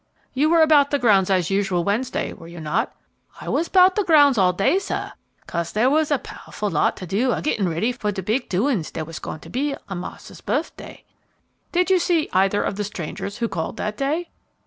"You 0.33 0.49
were 0.49 0.63
about 0.63 0.89
the 0.89 0.97
grounds 0.97 1.29
as 1.29 1.51
usual 1.51 1.83
Wednesday, 1.83 2.33
were 2.33 2.47
you 2.47 2.59
not?" 2.59 2.91
"I 3.39 3.47
was 3.49 3.69
'bout 3.69 3.93
de 3.95 4.03
grounds 4.03 4.35
all 4.35 4.51
day, 4.51 4.79
sah, 4.79 5.11
'case 5.47 5.73
dere 5.73 5.91
was 5.91 6.09
a 6.09 6.17
pow'ful 6.17 6.71
lot 6.71 6.97
to 6.97 7.05
do 7.05 7.31
a 7.33 7.39
gittin' 7.43 7.69
ready 7.69 7.91
for 7.91 8.11
de 8.11 8.23
big 8.23 8.49
doins 8.49 8.89
dere 8.89 9.05
was 9.05 9.19
goin' 9.19 9.41
to 9.41 9.49
be 9.51 9.75
on 9.89 9.99
mars'r's 9.99 10.41
birfday." 10.41 11.03
"Did 11.71 11.91
you 11.91 11.99
see 11.99 12.29
either 12.33 12.63
of 12.63 12.77
the 12.77 12.83
strangers 12.83 13.37
who 13.37 13.47
called 13.47 13.77
that 13.77 13.95
day?" 13.95 14.31